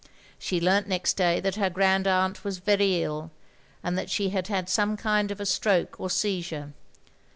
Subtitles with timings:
[0.39, 3.29] She learnt next day that her grand aunt was very ill,
[3.83, 6.73] and that she had had some kind of a stroke or seizure.